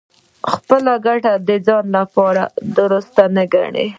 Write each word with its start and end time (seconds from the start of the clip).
خپله 0.53 0.93
ګټه 1.05 1.33
د 1.47 1.49
ځان 1.67 1.85
لپاره 1.97 2.43
دُرسته 2.77 3.23
نه 3.35 3.43
ګڼي. 3.53 3.87